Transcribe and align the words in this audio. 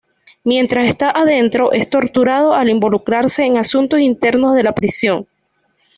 Mientras 0.43 0.87
está 0.87 1.11
adentro, 1.11 1.71
es 1.73 1.87
torturado 1.87 2.55
al 2.55 2.69
involucrarse 2.69 3.45
en 3.45 3.57
asuntos 3.57 3.99
internos 3.99 4.55
de 4.55 4.63
la 4.63 4.71
prisión. 4.73 5.27